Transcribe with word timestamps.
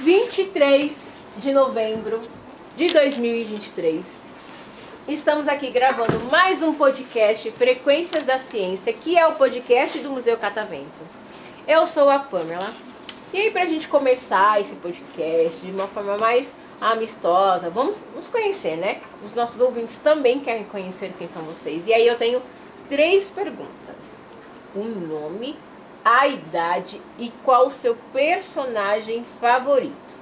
Vinte 0.00 0.38
e 0.40 0.44
três 0.46 0.92
de 1.36 1.52
novembro 1.52 2.20
de 2.76 2.88
2023. 2.88 4.04
Estamos 5.06 5.46
aqui 5.46 5.70
gravando 5.70 6.18
mais 6.32 6.64
um 6.64 6.74
podcast 6.74 7.48
Frequências 7.52 8.24
da 8.24 8.40
Ciência, 8.40 8.92
que 8.92 9.16
é 9.16 9.24
o 9.28 9.36
podcast 9.36 10.00
do 10.00 10.10
Museu 10.10 10.36
Catavento. 10.36 10.88
Eu 11.68 11.86
sou 11.86 12.10
a 12.10 12.18
Pamela. 12.18 12.74
E 13.32 13.38
aí, 13.38 13.52
pra 13.52 13.66
gente 13.66 13.86
começar 13.86 14.60
esse 14.60 14.74
podcast 14.74 15.56
de 15.64 15.70
uma 15.70 15.86
forma 15.86 16.18
mais 16.18 16.56
amistosa, 16.80 17.68
vamos 17.68 17.98
nos 18.14 18.28
conhecer, 18.28 18.76
né? 18.76 19.00
Os 19.24 19.34
nossos 19.34 19.60
ouvintes 19.60 19.98
também 19.98 20.40
querem 20.40 20.64
conhecer 20.64 21.12
quem 21.18 21.28
são 21.28 21.42
vocês. 21.42 21.86
E 21.86 21.92
aí 21.92 22.06
eu 22.06 22.16
tenho 22.16 22.42
três 22.88 23.28
perguntas. 23.28 23.96
O 24.74 24.84
nome, 24.84 25.56
a 26.04 26.26
idade 26.26 27.00
e 27.18 27.30
qual 27.44 27.66
o 27.66 27.70
seu 27.70 27.96
personagem 28.12 29.24
favorito. 29.24 30.20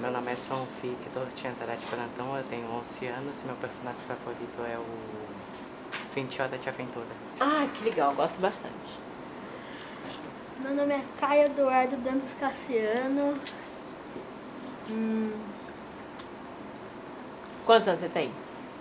Meu 0.00 0.12
nome 0.12 0.30
é 0.30 0.36
João 0.36 0.66
Victor 0.80 1.26
Tiantarati 1.34 1.84
Plantão, 1.86 2.36
eu 2.36 2.44
tenho 2.44 2.66
11 2.70 3.06
anos 3.06 3.36
e 3.42 3.46
meu 3.46 3.56
personagem 3.56 4.00
favorito 4.06 4.62
é 4.72 4.78
o 4.78 6.14
20 6.14 6.42
Horas 6.42 6.60
de 6.60 6.68
Aventura. 6.68 7.06
Ah, 7.40 7.66
que 7.74 7.84
legal, 7.84 8.14
gosto 8.14 8.40
bastante. 8.40 9.08
Meu 10.60 10.74
nome 10.74 10.94
é 10.94 11.02
Caio 11.20 11.46
Eduardo 11.46 11.96
Dantas 11.96 12.32
Cassiano. 12.38 13.34
Hum, 14.90 15.32
Quantos 17.66 17.88
anos 17.88 18.00
você 18.00 18.08
tem? 18.08 18.32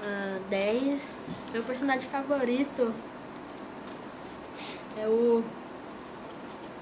ah, 0.01 0.39
10. 0.49 1.01
Meu 1.53 1.63
personagem 1.63 2.07
favorito 2.09 2.93
é 4.97 5.07
o 5.07 5.43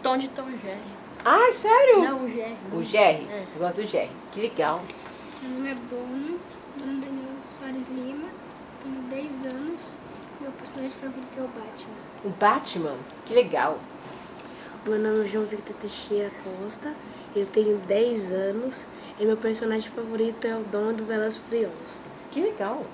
Tom 0.04 0.18
de 0.18 0.28
Tom 0.30 0.46
Jerry. 0.62 0.82
Ah, 1.24 1.52
sério? 1.52 2.04
Não, 2.04 2.24
o 2.26 2.30
Jerry. 2.30 2.56
O 2.72 2.84
Jerry? 2.84 3.28
É. 3.32 3.46
Você 3.52 3.60
gosta 3.60 3.82
do 3.82 3.88
Jerry? 3.88 4.12
Que 4.32 4.42
legal. 4.42 4.82
Meu 5.42 5.52
nome 5.52 5.72
é 5.72 5.76
Bruno, 5.76 6.40
Bruno 6.78 7.02
Daniel 7.02 7.36
Soares 7.60 7.88
Lima, 7.90 8.28
tenho 8.84 9.02
10 9.10 9.46
anos, 9.48 9.98
meu 10.40 10.52
personagem 10.52 10.92
favorito 10.92 11.38
é 11.38 11.42
o 11.42 11.48
Batman. 11.48 11.96
O 12.24 12.30
Batman? 12.30 12.98
Que 13.26 13.34
legal. 13.34 13.80
Meu 14.88 15.00
nome 15.00 15.26
é 15.26 15.30
João 15.30 15.46
Victor 15.46 15.76
Teixeira 15.78 16.32
Costa, 16.44 16.96
eu 17.36 17.48
tenho 17.48 17.76
10 17.88 18.32
anos 18.32 18.86
e 19.20 19.26
meu 19.26 19.36
personagem 19.36 19.90
favorito 19.90 20.46
é 20.46 20.56
o 20.56 20.62
Dom 20.66 20.94
do 20.94 21.04
Velas 21.04 21.40
Friosos. 21.40 21.98
Que 22.32 22.40
legal. 22.42 22.86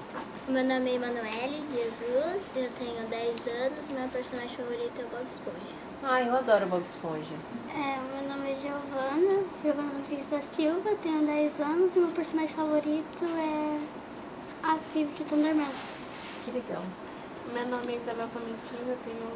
Meu 0.48 0.64
nome 0.64 0.90
é 0.90 0.96
Emanuele 0.96 1.62
Jesus, 1.74 2.50
eu 2.56 2.70
tenho 2.80 3.06
10 3.10 3.48
anos, 3.48 3.90
meu 3.94 4.08
personagem 4.08 4.56
favorito 4.56 5.02
é 5.02 5.04
o 5.04 5.08
Bob 5.10 5.28
Esponja. 5.30 5.76
Ai, 6.04 6.30
eu 6.30 6.36
adoro 6.38 6.66
Bob 6.68 6.82
Esponja. 6.82 7.36
É, 7.76 8.00
meu 8.16 8.30
nome 8.30 8.54
é 8.54 8.56
Giovana, 8.56 9.44
Giovana 9.62 10.02
Cris 10.08 10.30
da 10.30 10.42
Silva, 10.42 10.96
tenho 11.04 11.26
10 11.26 11.60
anos 11.60 11.94
e 11.94 12.00
meu 12.00 12.12
personagem 12.12 12.56
favorito 12.56 13.26
é 13.26 13.80
a 14.64 14.78
Phoebe 14.94 15.12
de 15.12 15.26
Thundermans. 15.26 15.98
Que 16.46 16.52
legal. 16.52 16.84
Meu 17.54 17.68
nome 17.68 17.94
é 17.94 17.98
Isabel 17.98 18.30
Clementino, 18.30 18.92
eu 18.92 18.98
tenho 19.04 19.28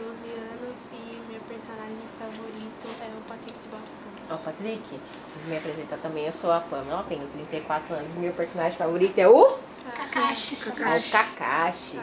12 0.00 0.26
anos 0.28 0.76
e 0.92 1.30
meu 1.30 1.40
personagem 1.42 2.00
favorito 2.18 2.88
é 3.02 3.06
o 3.06 3.20
Patrick 3.28 3.58
de 3.60 3.68
Bob 3.68 3.82
Esponja. 3.84 4.24
Ó, 4.30 4.36
Patrick, 4.38 4.82
vou 4.88 5.50
me 5.50 5.58
apresentar 5.58 5.98
também. 5.98 6.24
Eu 6.24 6.32
sou 6.32 6.50
a 6.50 6.60
Pamela, 6.60 7.04
tenho 7.06 7.26
34 7.28 7.94
anos 7.94 8.14
e 8.14 8.18
meu 8.18 8.32
personagem 8.32 8.78
favorito 8.78 9.18
é 9.18 9.28
o... 9.28 9.58
Kakashi. 9.94 10.56
É 10.66 10.70
o 10.70 11.10
Kakashi. 11.10 12.00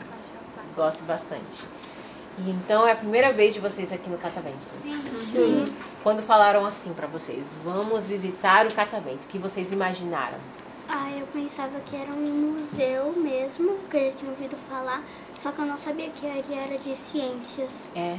Gosto 0.75 1.03
bastante. 1.05 1.65
E 2.37 2.51
então 2.51 2.87
é 2.87 2.91
a 2.91 2.95
primeira 2.95 3.33
vez 3.33 3.55
de 3.55 3.59
vocês 3.59 3.91
aqui 3.91 4.09
no 4.11 4.17
Catavento. 4.19 4.59
Sim. 4.65 5.03
Sim. 5.15 5.75
Quando 6.03 6.21
falaram 6.21 6.67
assim 6.67 6.93
pra 6.93 7.07
vocês, 7.07 7.43
vamos 7.63 8.05
visitar 8.05 8.67
o 8.67 8.73
Catavento, 8.73 9.25
o 9.25 9.27
que 9.27 9.39
vocês 9.39 9.71
imaginaram? 9.71 10.37
Ah, 10.89 11.11
eu 11.11 11.27
pensava 11.27 11.79
que 11.81 11.95
era 11.95 12.11
um 12.11 12.53
museu 12.55 13.11
mesmo, 13.13 13.77
que 13.89 13.97
eu 13.97 14.11
já 14.11 14.17
tinha 14.17 14.31
ouvido 14.31 14.55
falar, 14.69 15.03
só 15.37 15.51
que 15.51 15.59
eu 15.59 15.65
não 15.65 15.77
sabia 15.77 16.09
que 16.09 16.25
ele 16.25 16.53
era 16.53 16.77
de 16.77 16.95
ciências. 16.95 17.89
É, 17.95 18.17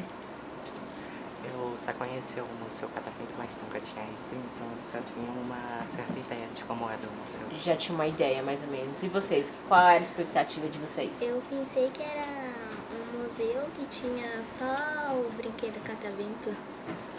Eu 1.45 1.75
só 1.79 1.93
conheci 1.95 2.39
o 2.41 2.47
Museu 2.63 2.89
Catavento, 2.95 3.33
mas 3.39 3.51
nunca 3.63 3.81
tinha 3.81 4.05
ido, 4.05 4.15
então 4.33 4.67
eu 4.67 4.83
só 4.93 4.99
tinha 5.13 5.31
uma 5.41 5.83
certa 5.89 6.19
ideia 6.19 6.47
de 6.55 6.63
como 6.65 6.85
era 6.85 6.99
o 6.99 7.13
museu. 7.21 7.41
já 7.65 7.75
tinha 7.75 7.95
uma 7.95 8.07
ideia 8.07 8.43
mais 8.43 8.61
ou 8.63 8.69
menos. 8.69 9.03
E 9.03 9.09
vocês, 9.09 9.47
qual 9.67 9.81
era 9.81 9.99
a 9.99 10.03
expectativa 10.03 10.69
de 10.69 10.79
vocês? 10.79 11.11
Eu 11.23 11.43
pensei 11.49 11.89
que 11.91 12.03
era 12.03 12.27
um 12.93 13.23
museu 13.23 13.63
que 13.75 13.85
tinha 13.87 14.45
só 14.45 15.15
o 15.15 15.31
brinquedo 15.37 15.83
catavento. 15.85 16.55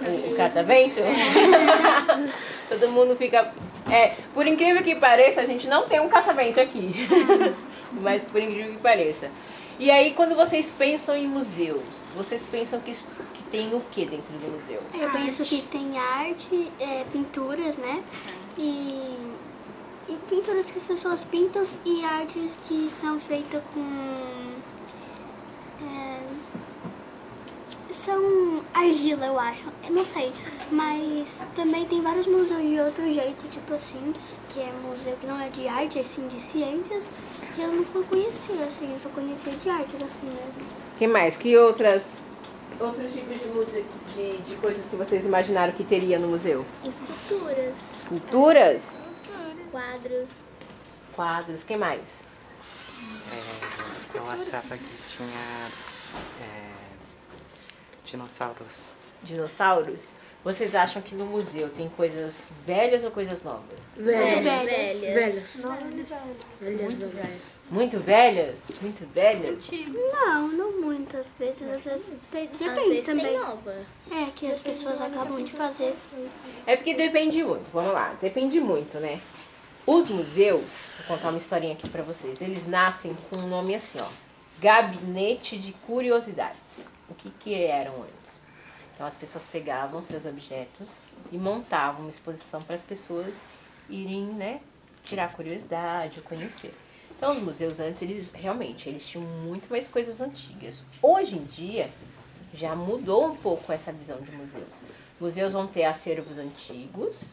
O 0.01 0.21
que- 0.29 0.35
catavento? 0.35 0.99
Todo 2.69 2.89
mundo 2.89 3.15
fica. 3.15 3.51
É, 3.89 4.15
por 4.33 4.45
incrível 4.45 4.83
que 4.83 4.95
pareça, 4.95 5.41
a 5.41 5.45
gente 5.45 5.67
não 5.67 5.87
tem 5.87 5.99
um 5.99 6.07
catavento 6.09 6.59
aqui. 6.59 6.91
Mas 8.01 8.23
por 8.23 8.41
incrível 8.41 8.73
que 8.73 8.77
pareça. 8.79 9.29
E 9.79 9.89
aí, 9.89 10.13
quando 10.13 10.35
vocês 10.35 10.69
pensam 10.77 11.15
em 11.15 11.25
museus, 11.27 11.81
vocês 12.15 12.43
pensam 12.43 12.79
que, 12.81 12.91
que 12.91 13.43
tem 13.49 13.73
o 13.73 13.79
que 13.91 14.05
dentro 14.05 14.37
do 14.37 14.51
museu? 14.51 14.81
Eu 14.93 15.09
penso 15.11 15.43
que 15.43 15.61
tem 15.63 15.97
arte, 15.97 16.69
é, 16.79 17.05
pinturas, 17.11 17.77
né? 17.77 18.03
E, 18.57 19.15
e 20.09 20.15
pinturas 20.29 20.69
que 20.69 20.77
as 20.77 20.83
pessoas 20.83 21.23
pintam 21.23 21.63
e 21.85 22.03
artes 22.03 22.59
que 22.63 22.89
são 22.89 23.19
feitas 23.21 23.61
com. 23.73 23.81
é, 25.81 26.19
são 28.05 28.63
argila, 28.73 29.25
eu 29.25 29.39
acho. 29.39 29.63
Eu 29.87 29.91
não 29.95 30.05
sei. 30.05 30.31
Mas 30.71 31.45
também 31.55 31.85
tem 31.85 32.01
vários 32.01 32.27
museus 32.27 32.61
de 32.61 32.79
outro 32.79 33.05
jeito, 33.11 33.49
tipo 33.49 33.73
assim, 33.73 34.13
que 34.53 34.59
é 34.59 34.71
museu 34.83 35.15
que 35.19 35.27
não 35.27 35.39
é 35.39 35.49
de 35.49 35.67
arte, 35.67 35.99
é 35.99 36.03
sim 36.03 36.27
de 36.27 36.39
ciências, 36.39 37.07
que 37.55 37.61
eu 37.61 37.71
nunca 37.71 38.01
conhecia, 38.03 38.63
assim, 38.65 38.91
eu 38.91 38.99
só 38.99 39.09
conhecia 39.09 39.53
de 39.53 39.69
artes 39.69 39.95
assim 39.95 40.27
mesmo. 40.27 40.61
que 40.97 41.07
mais? 41.07 41.35
Que 41.35 41.57
outras. 41.57 42.03
Outros 42.79 43.11
tipos 43.11 43.37
de, 43.41 43.47
muse... 43.49 43.85
de, 44.15 44.37
de 44.37 44.55
coisas 44.55 44.87
que 44.87 44.95
vocês 44.95 45.25
imaginaram 45.25 45.73
que 45.73 45.83
teria 45.83 46.17
no 46.17 46.29
museu? 46.29 46.65
Esculturas, 46.85 47.75
Esculturas? 47.97 48.93
quadros. 49.71 50.29
Quadros, 51.15 51.63
que 51.63 51.75
mais? 51.75 51.99
É, 53.31 54.17
eu 54.17 54.23
achava 54.29 54.77
que 54.77 54.91
tinha 55.07 55.69
é, 56.41 56.68
dinossauros. 58.09 58.91
Dinossauros? 59.23 60.09
Vocês 60.43 60.73
acham 60.73 61.01
que 61.01 61.13
no 61.15 61.25
museu 61.25 61.69
tem 61.69 61.89
coisas 61.89 62.47
velhas 62.65 63.03
ou 63.03 63.11
coisas 63.11 63.43
novas? 63.43 63.77
Velhas. 63.97 64.45
Velhas. 64.45 65.01
Velhas. 65.01 65.55
Velhas. 65.61 66.45
Velhas, 66.61 67.11
velhas. 67.13 67.41
Muito 67.69 67.99
velhas? 67.99 68.55
Muito 68.81 69.05
velhas? 69.13 69.69
Não, 70.15 70.47
não 70.53 70.81
muitas 70.81 71.27
vezes, 71.37 71.61
às 71.69 71.83
vezes 71.83 72.15
tem- 72.31 72.45
Às 72.45 72.57
depende 72.57 72.89
vezes 72.89 73.05
também. 73.05 73.25
tem 73.25 73.37
nova. 73.37 73.75
É, 74.09 74.25
que 74.35 74.47
as 74.47 74.59
pessoas 74.61 74.99
acabam 75.01 75.43
de 75.43 75.51
fazer. 75.51 75.93
É 76.65 76.75
porque 76.75 76.95
depende 76.95 77.43
muito, 77.43 77.65
vamos 77.71 77.93
lá, 77.93 78.15
depende 78.19 78.59
muito, 78.59 78.97
né? 78.99 79.21
Os 79.85 80.09
museus, 80.09 80.63
vou 80.99 81.15
contar 81.17 81.29
uma 81.29 81.37
historinha 81.37 81.73
aqui 81.73 81.87
pra 81.89 82.01
vocês, 82.01 82.41
eles 82.41 82.65
nascem 82.65 83.13
com 83.29 83.39
um 83.39 83.47
nome 83.47 83.75
assim, 83.75 83.99
ó, 83.99 84.07
Gabinete 84.59 85.57
de 85.57 85.71
Curiosidades. 85.85 86.81
O 87.09 87.15
que 87.15 87.29
que 87.31 87.53
eram 87.55 88.03
antes? 88.03 88.39
Então 88.93 89.07
as 89.07 89.15
pessoas 89.15 89.45
pegavam 89.45 90.01
seus 90.01 90.25
objetos 90.25 90.89
e 91.31 91.37
montavam 91.37 92.01
uma 92.01 92.09
exposição 92.09 92.61
para 92.61 92.75
as 92.75 92.83
pessoas 92.83 93.33
irem, 93.89 94.25
né, 94.25 94.59
tirar 95.03 95.33
curiosidade, 95.33 96.21
conhecer. 96.21 96.73
Então 97.15 97.31
os 97.31 97.41
museus 97.41 97.79
antes, 97.79 98.01
eles 98.01 98.31
realmente, 98.33 98.87
eles 98.87 99.07
tinham 99.07 99.25
muito 99.25 99.69
mais 99.69 99.87
coisas 99.87 100.21
antigas. 100.21 100.83
Hoje 101.01 101.35
em 101.35 101.43
dia, 101.45 101.89
já 102.53 102.75
mudou 102.75 103.27
um 103.27 103.35
pouco 103.35 103.71
essa 103.71 103.91
visão 103.91 104.17
de 104.21 104.31
museus. 104.31 104.83
Museus 105.19 105.53
vão 105.53 105.67
ter 105.67 105.83
acervos 105.83 106.37
antigos, 106.37 107.23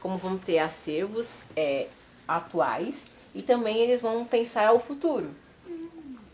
como 0.00 0.18
vão 0.18 0.36
ter 0.38 0.58
acervos 0.58 1.28
é, 1.56 1.88
atuais, 2.26 3.16
e 3.34 3.42
também 3.42 3.76
eles 3.78 4.00
vão 4.00 4.24
pensar 4.24 4.72
o 4.72 4.78
futuro. 4.78 5.30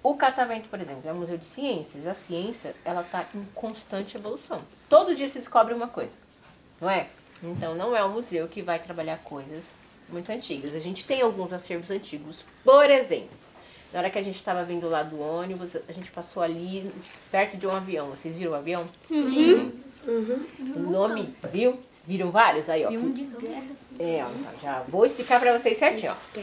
O 0.06 0.14
catavento, 0.14 0.69
por 0.69 0.81
exemplo, 0.81 1.03
é 1.05 1.12
um 1.12 1.17
museu 1.17 1.37
de 1.37 1.44
ciências. 1.44 2.06
A 2.06 2.14
ciência, 2.14 2.76
ela 2.85 3.00
está 3.00 3.26
em 3.35 3.44
constante 3.53 4.17
evolução. 4.17 4.61
Todo 4.88 5.17
dia 5.17 5.26
se 5.26 5.41
descobre 5.41 5.75
uma 5.75 5.88
coisa, 5.88 6.12
não 6.81 6.88
é? 6.88 7.08
Então, 7.43 7.75
não 7.75 7.97
é 7.97 8.05
um 8.05 8.11
museu 8.11 8.47
que 8.47 8.62
vai 8.62 8.79
trabalhar 8.79 9.19
coisas 9.19 9.75
muito 10.08 10.31
antigas. 10.31 10.76
A 10.76 10.79
gente 10.79 11.05
tem 11.05 11.23
alguns 11.23 11.53
acervos 11.53 11.91
antigos. 11.91 12.44
Por 12.62 12.88
exemplo, 12.88 13.37
na 13.93 13.99
hora 13.99 14.08
que 14.08 14.17
a 14.17 14.23
gente 14.23 14.37
estava 14.37 14.62
vindo 14.62 14.88
lá 14.88 15.03
do 15.03 15.20
ônibus, 15.20 15.76
a 15.88 15.93
gente 15.93 16.12
passou 16.12 16.41
ali 16.41 16.88
perto 17.32 17.56
de 17.56 17.67
um 17.67 17.73
avião. 17.73 18.11
Vocês 18.11 18.37
viram 18.37 18.52
o 18.52 18.55
avião? 18.55 18.88
Sim. 19.02 19.73
O 20.06 20.79
nome, 20.79 21.35
viu? 21.50 21.81
Viram 22.06 22.31
vários 22.31 22.70
aí, 22.70 22.85
ó. 22.87 22.93
E 22.93 22.97
um 22.97 23.11
de 23.11 23.25
guerra. 23.25 23.75
É, 23.99 24.25
ó, 24.25 24.62
já 24.62 24.85
vou 24.87 25.05
explicar 25.05 25.41
pra 25.41 25.59
vocês 25.59 25.76
certinho, 25.76 26.12
ó. 26.12 26.41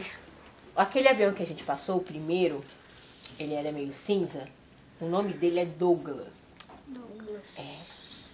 Aquele 0.82 1.08
avião 1.08 1.32
que 1.32 1.42
a 1.42 1.46
gente 1.46 1.64
passou, 1.64 1.96
o 1.96 2.02
primeiro, 2.02 2.62
ele 3.38 3.54
era 3.54 3.72
meio 3.72 3.92
cinza. 3.92 4.46
O 5.00 5.06
nome 5.06 5.32
dele 5.32 5.60
é 5.60 5.64
Douglas. 5.64 6.34
Douglas. 6.86 7.58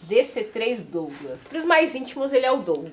DC-3 0.09 0.83
Douglas. 0.83 1.43
Para 1.45 1.59
os 1.59 1.65
mais 1.65 1.95
íntimos, 1.95 2.33
ele 2.33 2.47
é 2.47 2.53
o 2.53 2.63
Doug. 2.63 2.93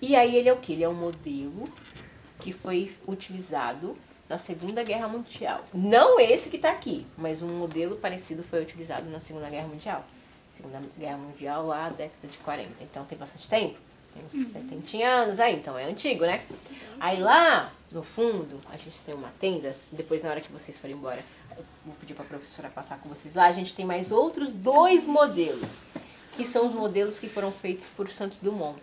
E 0.00 0.14
aí 0.14 0.36
ele 0.36 0.48
é 0.48 0.52
o 0.52 0.58
que? 0.58 0.72
Ele 0.72 0.84
é 0.84 0.88
um 0.88 0.94
modelo 0.94 1.64
que 2.40 2.52
foi 2.52 2.94
utilizado 3.06 3.96
na 4.28 4.38
Segunda 4.38 4.82
Guerra 4.82 5.08
Mundial. 5.08 5.64
Não 5.72 6.20
esse 6.20 6.50
que 6.50 6.56
está 6.56 6.70
aqui, 6.70 7.06
mas 7.16 7.42
um 7.42 7.48
modelo 7.48 7.96
parecido 7.96 8.42
foi 8.42 8.62
utilizado 8.62 9.08
na 9.10 9.20
Segunda 9.20 9.48
Guerra 9.48 9.66
Mundial. 9.66 10.04
Segunda 10.56 10.82
Guerra 10.98 11.16
Mundial 11.16 11.66
lá, 11.66 11.88
década 11.88 12.28
de 12.28 12.38
40. 12.38 12.68
Então 12.82 13.04
tem 13.04 13.16
bastante 13.16 13.48
tempo. 13.48 13.78
Tem 14.12 14.42
uns 14.42 14.52
70 14.52 15.04
anos 15.04 15.40
aí, 15.40 15.56
então 15.56 15.78
é 15.78 15.84
antigo, 15.84 16.24
né? 16.24 16.42
Aí 17.00 17.20
lá 17.20 17.72
no 17.90 18.02
fundo, 18.02 18.60
a 18.70 18.76
gente 18.76 18.98
tem 19.04 19.14
uma 19.14 19.32
tenda. 19.40 19.74
Depois, 19.90 20.22
na 20.22 20.30
hora 20.30 20.40
que 20.40 20.52
vocês 20.52 20.78
forem 20.78 20.96
embora, 20.96 21.24
eu 21.56 21.64
vou 21.86 21.94
pedir 21.94 22.14
para 22.14 22.24
a 22.24 22.28
professora 22.28 22.68
passar 22.68 22.98
com 22.98 23.08
vocês 23.08 23.34
lá. 23.34 23.46
A 23.46 23.52
gente 23.52 23.74
tem 23.74 23.84
mais 23.84 24.12
outros 24.12 24.52
dois 24.52 25.06
modelos, 25.06 25.70
que 26.36 26.46
são 26.46 26.66
os 26.66 26.72
modelos 26.72 27.18
que 27.18 27.28
foram 27.28 27.50
feitos 27.50 27.86
por 27.96 28.10
Santos 28.10 28.38
Dumont. 28.38 28.78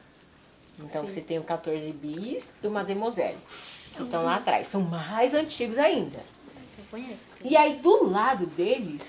Então 0.79 1.03
você 1.03 1.21
tem 1.21 1.39
o 1.39 1.43
14 1.43 1.91
bis 1.93 2.49
e 2.61 2.67
o 2.67 2.71
Mademoiselle, 2.71 3.37
que 3.95 4.03
estão 4.03 4.23
lá 4.23 4.35
atrás. 4.35 4.67
São 4.67 4.81
mais 4.81 5.33
antigos 5.33 5.77
ainda. 5.77 6.17
Eu 6.77 6.85
conheço. 6.89 7.29
E 7.43 7.55
aí 7.55 7.77
do 7.77 8.09
lado 8.09 8.45
deles 8.47 9.03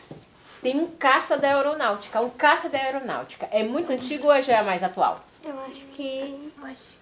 tem 0.63 0.79
um 0.79 0.89
caça 0.89 1.37
da 1.37 1.49
aeronáutica. 1.49 2.21
Um 2.21 2.31
caça 2.31 2.69
da 2.69 2.79
aeronáutica. 2.79 3.49
É 3.51 3.63
muito 3.63 3.91
antigo 3.93 4.29
ou 4.29 4.43
já 4.43 4.59
é 4.59 4.63
mais 4.63 4.83
atual? 4.83 5.25
Eu 5.47 5.59
acho 5.61 5.83
que. 5.95 6.53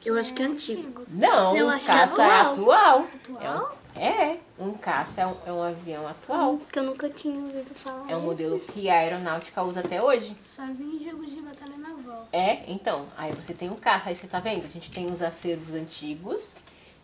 Eu 0.04 0.18
acho 0.18 0.34
que 0.34 0.42
é 0.42 0.46
antigo. 0.46 1.04
Não, 1.08 1.56
Eu 1.56 1.66
um 1.66 1.70
acho 1.70 1.86
que 1.86 1.90
é 1.92 1.94
caça 1.94 2.22
é 2.22 2.40
atual. 2.40 3.06
Atual? 3.30 3.76
É, 3.96 4.00
um, 4.00 4.00
é, 4.02 4.38
um 4.58 4.72
caça 4.74 5.20
é 5.22 5.26
um, 5.26 5.36
é 5.46 5.52
um 5.52 5.62
avião 5.62 6.06
atual. 6.06 6.56
Porque 6.58 6.78
eu 6.78 6.82
nunca 6.82 7.08
tinha 7.08 7.34
ouvido 7.38 7.74
falar. 7.74 8.10
É 8.10 8.14
um 8.16 8.18
esse. 8.18 8.26
modelo 8.26 8.60
que 8.60 8.88
a 8.90 8.94
aeronáutica 8.98 9.62
usa 9.62 9.80
até 9.80 10.02
hoje. 10.02 10.36
Só 10.44 10.62
vi 10.66 10.84
em 10.84 11.04
jogos 11.10 11.30
de 11.30 11.40
batalha 11.40 11.76
naval. 11.76 12.28
É, 12.32 12.62
então, 12.68 13.06
aí 13.16 13.32
você 13.32 13.54
tem 13.54 13.70
um 13.70 13.76
caça, 13.76 14.08
aí 14.10 14.16
você 14.16 14.26
tá 14.26 14.40
vendo? 14.40 14.64
A 14.64 14.68
gente 14.68 14.90
tem 14.90 15.10
os 15.12 15.22
acervos 15.22 15.74
antigos 15.74 16.52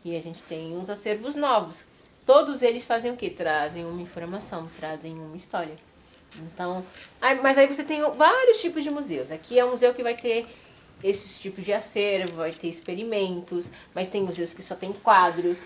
e 0.04 0.16
a 0.16 0.20
gente 0.20 0.42
tem 0.42 0.76
os 0.76 0.90
acervos 0.90 1.36
novos. 1.36 1.84
Todos 2.26 2.62
eles 2.62 2.84
fazem 2.84 3.10
o 3.12 3.16
quê? 3.16 3.30
Trazem 3.30 3.84
uma 3.84 4.00
informação, 4.02 4.68
trazem 4.78 5.14
uma 5.14 5.36
história. 5.36 5.76
Então, 6.36 6.84
aí- 7.20 7.40
mas 7.40 7.58
aí 7.58 7.66
você 7.66 7.82
tem 7.82 8.02
vários 8.12 8.58
tipos 8.60 8.84
de 8.84 8.90
museus. 8.90 9.32
Aqui 9.32 9.58
é 9.58 9.64
um 9.64 9.70
museu 9.72 9.92
que 9.92 10.02
vai 10.02 10.14
ter 10.16 10.46
esses 11.02 11.38
tipos 11.38 11.64
de 11.64 11.72
acervo, 11.72 12.36
vai 12.36 12.52
ter 12.52 12.68
experimentos, 12.68 13.66
mas 13.94 14.08
tem 14.08 14.22
museus 14.22 14.52
que 14.52 14.62
só 14.62 14.74
tem 14.74 14.92
quadros, 14.92 15.58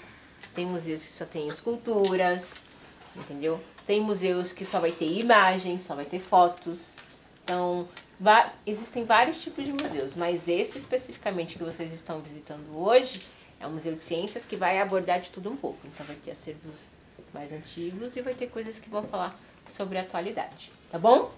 tem 0.55 0.67
museus 0.67 1.05
que 1.05 1.15
só 1.15 1.25
tem 1.25 1.49
esculturas, 1.49 2.55
entendeu? 3.17 3.61
Tem 3.87 4.01
museus 4.01 4.53
que 4.53 4.65
só 4.65 4.81
vai 4.81 4.93
ter 4.93 5.07
imagens, 5.07 5.83
só 5.83 5.95
vai 5.95 6.05
ter 6.05 6.21
fotos. 6.21 6.95
Então, 7.43 7.89
existem 8.67 9.05
vários 9.05 9.43
tipos 9.43 9.65
de 9.65 9.73
museus, 9.73 10.15
mas 10.15 10.49
esse 10.49 10.79
especificamente 10.79 11.59
que 11.59 11.65
vocês 11.65 11.93
estão 11.93 12.21
visitando 12.21 12.77
hoje 12.77 13.27
é 13.61 13.67
um 13.67 13.73
museu 13.73 13.95
de 13.95 14.05
ciências 14.05 14.45
que 14.45 14.57
vai 14.57 14.81
abordar 14.81 15.21
de 15.21 15.31
tudo 15.31 15.51
um 15.51 15.57
pouco. 15.57 15.79
Então, 15.85 16.07
vai 16.07 16.17
ter 16.17 16.31
acervos 16.31 16.77
mais 17.33 17.53
antigos 17.53 18.17
e 18.17 18.23
vai 18.23 18.35
ter 18.35 18.49
coisas 18.49 18.79
que 18.79 18.89
vão 18.89 19.03
falar 19.03 19.39
sobre 19.69 19.99
a 19.99 20.03
atualidade, 20.03 20.71
tá 20.91 20.99
bom? 20.99 21.31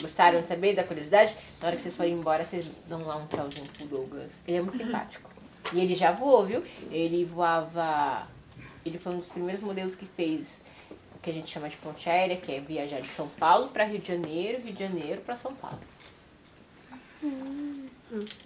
Gostaram 0.00 0.42
de 0.42 0.48
saber 0.48 0.74
da 0.74 0.84
curiosidade? 0.84 1.34
Na 1.60 1.68
hora 1.68 1.76
que 1.76 1.82
vocês 1.82 1.96
forem 1.96 2.12
embora, 2.12 2.44
vocês 2.44 2.66
dão 2.86 3.04
lá 3.04 3.16
um 3.16 3.26
tchauzinho 3.26 3.66
pro 3.76 3.86
Douglas. 3.86 4.32
Ele 4.46 4.58
é 4.58 4.60
muito 4.60 4.76
simpático. 4.76 5.28
E 5.72 5.80
ele 5.80 5.94
já 5.94 6.12
voou, 6.12 6.46
viu? 6.46 6.62
Ele 6.90 7.24
voava. 7.24 8.28
Ele 8.84 8.98
foi 8.98 9.12
um 9.12 9.18
dos 9.18 9.28
primeiros 9.28 9.62
modelos 9.62 9.96
que 9.96 10.06
fez 10.06 10.64
o 11.14 11.18
que 11.20 11.30
a 11.30 11.32
gente 11.32 11.50
chama 11.50 11.68
de 11.68 11.76
ponte 11.76 12.08
aérea, 12.08 12.36
que 12.36 12.52
é 12.52 12.60
viajar 12.60 13.00
de 13.00 13.08
São 13.08 13.28
Paulo 13.28 13.68
para 13.68 13.84
Rio 13.84 13.98
de 13.98 14.08
Janeiro, 14.08 14.62
Rio 14.62 14.72
de 14.72 14.78
Janeiro 14.78 15.20
para 15.22 15.36
São 15.36 15.54
Paulo. 15.54 15.80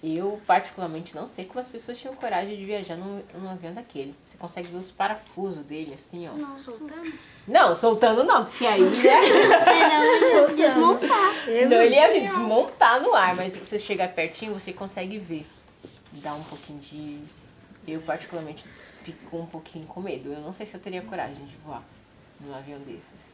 Eu, 0.02 0.40
particularmente, 0.46 1.14
não 1.14 1.28
sei 1.28 1.44
como 1.44 1.60
as 1.60 1.68
pessoas 1.68 1.96
tinham 1.96 2.14
coragem 2.16 2.56
de 2.56 2.64
viajar 2.64 2.96
num, 2.96 3.22
num 3.34 3.50
avião 3.50 3.72
daquele. 3.72 4.14
Você 4.26 4.36
consegue 4.36 4.68
ver 4.68 4.78
os 4.78 4.90
parafusos 4.90 5.64
dele, 5.64 5.94
assim, 5.94 6.28
ó. 6.28 6.32
Nossa. 6.32 6.72
Soltando? 6.72 7.12
Não, 7.46 7.76
soltando 7.76 8.24
não, 8.24 8.44
porque 8.44 8.66
aí, 8.66 8.82
né? 8.82 8.90
Eu 10.34 10.56
ia 10.56 10.68
desmontar. 10.68 11.34
Não, 11.68 11.82
ele 11.82 11.94
ia 11.94 12.20
desmontar 12.20 13.00
no 13.00 13.14
ar, 13.14 13.36
mas 13.36 13.52
se 13.52 13.58
você 13.60 13.78
chegar 13.78 14.08
pertinho, 14.08 14.54
você 14.54 14.72
consegue 14.72 15.18
ver. 15.18 15.46
Dá 16.12 16.34
um 16.34 16.42
pouquinho 16.42 16.80
de. 16.80 17.20
Eu, 17.86 18.00
particularmente, 18.02 18.64
fico 19.04 19.36
um 19.36 19.46
pouquinho 19.46 19.86
com 19.86 20.00
medo. 20.00 20.32
Eu 20.32 20.40
não 20.40 20.52
sei 20.52 20.66
se 20.66 20.74
eu 20.74 20.80
teria 20.80 21.02
coragem 21.02 21.44
de 21.44 21.56
voar 21.64 21.82
num 22.40 22.54
avião 22.54 22.78
desses. 22.80 23.30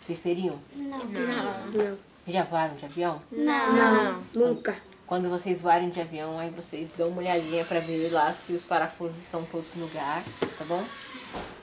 Vocês 0.00 0.20
teriam? 0.20 0.58
Não. 0.74 0.98
Não. 0.98 1.98
Já 2.26 2.44
voaram 2.44 2.74
de 2.76 2.84
avião? 2.84 3.20
Não. 3.30 3.72
Não. 3.72 4.22
Nunca. 4.34 4.76
Quando 5.12 5.28
vocês 5.28 5.60
voarem 5.60 5.90
de 5.90 6.00
avião, 6.00 6.38
aí 6.38 6.48
vocês 6.48 6.88
dão 6.96 7.08
uma 7.08 7.18
olhadinha 7.18 7.62
pra 7.66 7.80
ver 7.80 8.10
lá 8.10 8.32
se 8.32 8.54
os 8.54 8.62
parafusos 8.62 9.18
estão 9.18 9.44
todos 9.44 9.68
no 9.74 9.84
lugar, 9.84 10.24
tá 10.58 10.64
bom? 10.64 10.82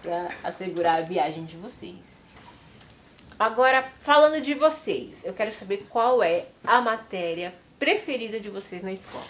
Pra 0.04 0.30
assegurar 0.44 0.98
a 0.98 1.02
viagem 1.02 1.46
de 1.46 1.58
vocês. 1.58 1.98
Agora, 3.40 3.92
falando 4.02 4.40
de 4.40 4.54
vocês, 4.54 5.26
eu 5.26 5.34
quero 5.34 5.52
saber 5.52 5.88
qual 5.90 6.22
é 6.22 6.46
a 6.64 6.80
matéria 6.80 7.52
preferida 7.80 8.40
de 8.40 8.52
vocês 8.52 8.84
na 8.84 8.92
escola. 8.94 9.26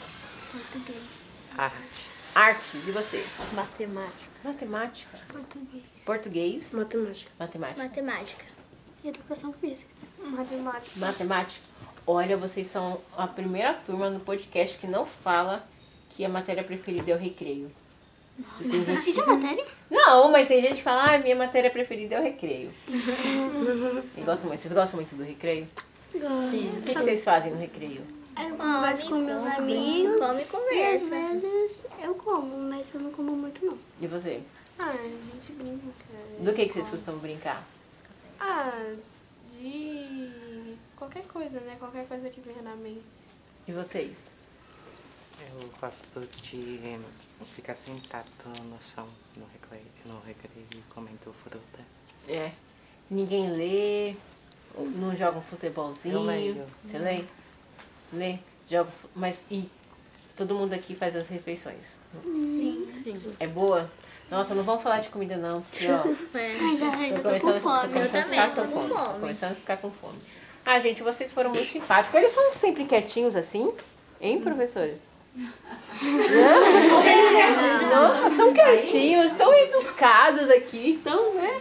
Artes. 1.58 2.36
Artes, 2.36 2.88
e 2.90 2.92
você? 2.92 3.26
Matemática. 3.54 4.30
Matemática. 4.44 5.18
Português. 5.30 5.84
Português. 6.04 6.74
Matemática. 6.74 7.32
Matemática. 7.40 7.84
Matemática. 7.84 8.46
Educação 9.02 9.54
física. 9.54 9.96
Matemática. 10.22 11.00
Matemática. 11.00 11.64
Olha, 12.12 12.36
vocês 12.36 12.66
são 12.66 13.00
a 13.16 13.28
primeira 13.28 13.72
turma 13.72 14.10
no 14.10 14.20
podcast 14.20 14.80
que 14.80 14.88
não 14.88 15.06
fala 15.06 15.64
que 16.10 16.26
a 16.26 16.30
matéria 16.30 16.64
preferida 16.64 17.12
é 17.12 17.16
o 17.16 17.20
recreio. 17.20 17.72
Tem 18.58 18.84
gente 18.84 19.12
Isso 19.12 19.22
é 19.22 19.26
matéria? 19.28 19.64
Não, 19.92 20.32
mas 20.32 20.48
tem 20.48 20.60
gente 20.60 20.78
que 20.78 20.82
fala, 20.82 21.04
ah, 21.04 21.20
minha 21.20 21.36
matéria 21.36 21.70
preferida 21.70 22.16
é 22.16 22.20
o 22.20 22.24
recreio. 22.24 22.72
Eu 24.18 24.24
gosto 24.26 24.48
muito. 24.48 24.60
Vocês 24.60 24.74
gostam 24.74 25.00
muito 25.00 25.16
do 25.16 25.24
recreio? 25.24 25.68
O 26.16 26.50
que, 26.82 26.94
vocês 26.96 27.24
fazem 27.24 27.52
no 27.52 27.60
recreio? 27.60 28.02
Eu 28.42 28.56
converso 28.56 29.08
com 29.08 29.16
meus 29.18 29.46
amigos. 29.46 30.26
Come 30.26 30.40
e 30.40 30.42
E 30.42 30.44
às 30.46 30.50
conversa. 30.50 31.10
vezes 31.12 31.84
eu 32.02 32.16
como, 32.16 32.58
mas 32.58 32.92
eu 32.92 33.02
não 33.02 33.12
como 33.12 33.34
muito 33.34 33.64
não. 33.64 33.78
E 34.02 34.08
você? 34.08 34.42
Ah, 34.80 34.90
a 34.90 34.96
gente 34.96 35.52
brinca. 35.52 35.86
Do 36.40 36.54
que, 36.54 36.66
que 36.70 36.74
vocês 36.74 36.90
costumam 36.90 37.20
brincar? 37.20 37.64
Ah, 38.40 38.96
de 39.52 40.29
qualquer 41.00 41.24
coisa, 41.24 41.60
né? 41.62 41.78
Qualquer 41.80 42.06
coisa 42.08 42.30
que 42.30 42.42
venha 42.42 42.62
na 42.62 42.76
mente. 42.76 43.02
E 43.68 43.72
vocês? 43.72 44.32
Eu 45.40 45.70
gosto 45.80 46.20
de 46.44 47.00
ficar 47.56 47.74
sentado 47.74 48.30
no 48.66 48.78
chão 48.82 49.08
no 49.38 49.46
recreio, 49.54 49.86
no 50.06 50.20
recreio 50.20 50.68
e 50.76 50.94
comendo 50.94 51.34
fruta. 51.44 51.80
É. 52.28 52.52
Ninguém 53.10 53.50
lê, 53.50 54.16
não 54.98 55.16
joga 55.16 55.40
um 55.40 55.42
futebolzinho. 55.42 56.16
Eu 56.16 56.22
leio. 56.24 56.68
Você 56.86 56.98
lê? 56.98 57.24
Lê? 58.12 58.40
Joga, 58.70 58.92
mas 59.16 59.46
e 59.50 59.70
todo 60.36 60.54
mundo 60.54 60.74
aqui 60.74 60.94
faz 60.94 61.16
as 61.16 61.30
refeições? 61.30 61.98
Sim. 62.36 62.88
É 63.40 63.48
boa? 63.48 63.90
Nossa, 64.30 64.54
não 64.54 64.64
vamos 64.64 64.84
falar 64.84 65.00
de 65.00 65.10
comida 65.10 65.38
não, 65.38 65.62
porque 65.62 65.88
ó, 65.88 66.04
É. 66.38 66.78
Já, 66.78 66.92
tô 66.92 66.98
já 66.98 67.18
tô 67.18 67.24
começando, 67.24 67.54
com 67.54 67.60
fome. 67.62 67.94
tô 67.94 68.00
a 68.00 68.08
também 68.08 68.24
ficar 68.24 68.50
tô 68.54 68.62
com 68.62 68.72
fome. 68.72 68.90
Tô 68.90 68.96
fome. 68.96 69.20
começando 69.22 69.52
a 69.52 69.56
ficar 69.56 69.78
com 69.78 69.92
fome. 69.92 70.20
Ah, 70.72 70.80
gente, 70.80 71.02
vocês 71.02 71.34
foram 71.34 71.50
muito 71.50 71.72
simpáticos. 71.72 72.14
Eles 72.14 72.32
são 72.32 72.54
sempre 72.54 72.86
quietinhos 72.86 73.36
assim, 73.36 73.74
hein, 74.22 74.40
professores? 74.40 75.00
Nossa, 77.92 78.30
tão 78.38 78.54
quietinhos, 78.54 79.32
tão 79.32 79.52
educados 79.52 80.48
aqui, 80.52 81.02
tão, 81.04 81.34
né? 81.34 81.60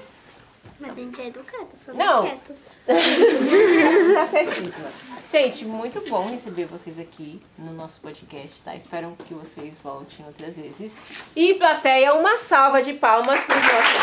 Mas 0.78 0.90
a 0.90 0.94
gente 0.96 1.18
é 1.22 1.28
educada, 1.28 1.68
só 1.74 1.94
Não. 1.94 2.16
não 2.16 2.22
quietos. 2.28 2.66
tá 4.14 4.26
certíssima. 4.26 4.92
Gente, 5.32 5.64
muito 5.64 6.02
bom 6.06 6.28
receber 6.28 6.66
vocês 6.66 6.98
aqui 6.98 7.40
no 7.56 7.72
nosso 7.72 8.02
podcast, 8.02 8.60
tá? 8.60 8.76
Espero 8.76 9.16
que 9.26 9.32
vocês 9.32 9.78
voltem 9.82 10.26
outras 10.26 10.54
vezes. 10.54 10.94
E, 11.34 11.54
plateia, 11.54 12.12
uma 12.12 12.36
salva 12.36 12.82
de 12.82 12.92
palmas 12.92 13.40
para 13.40 13.56
os 13.56 13.62
nossos 13.62 13.96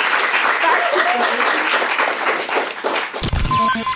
participantes. 3.75 3.94